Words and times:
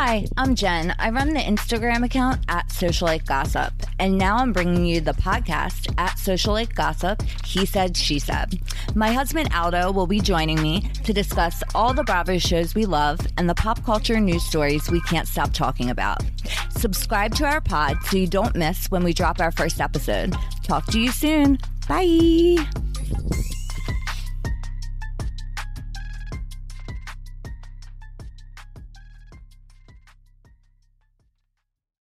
Hi, 0.00 0.26
I'm 0.36 0.54
Jen. 0.54 0.94
I 1.00 1.10
run 1.10 1.34
the 1.34 1.40
Instagram 1.40 2.04
account 2.04 2.44
at 2.46 2.68
Socialite 2.68 3.26
Gossip, 3.26 3.72
and 3.98 4.16
now 4.16 4.36
I'm 4.36 4.52
bringing 4.52 4.86
you 4.86 5.00
the 5.00 5.10
podcast 5.10 5.92
at 5.98 6.12
Socialite 6.12 6.72
Gossip. 6.72 7.20
He 7.44 7.66
said, 7.66 7.96
she 7.96 8.20
said. 8.20 8.60
My 8.94 9.10
husband 9.10 9.52
Aldo 9.52 9.90
will 9.90 10.06
be 10.06 10.20
joining 10.20 10.62
me 10.62 10.82
to 11.02 11.12
discuss 11.12 11.64
all 11.74 11.92
the 11.92 12.04
Bravo 12.04 12.38
shows 12.38 12.76
we 12.76 12.86
love 12.86 13.18
and 13.38 13.50
the 13.50 13.56
pop 13.56 13.84
culture 13.84 14.20
news 14.20 14.44
stories 14.44 14.88
we 14.88 15.00
can't 15.00 15.26
stop 15.26 15.52
talking 15.52 15.90
about. 15.90 16.22
Subscribe 16.70 17.34
to 17.34 17.44
our 17.44 17.60
pod 17.60 17.96
so 18.04 18.18
you 18.18 18.28
don't 18.28 18.54
miss 18.54 18.88
when 18.92 19.02
we 19.02 19.12
drop 19.12 19.40
our 19.40 19.50
first 19.50 19.80
episode. 19.80 20.32
Talk 20.62 20.86
to 20.92 21.00
you 21.00 21.10
soon. 21.10 21.58
Bye. 21.88 22.87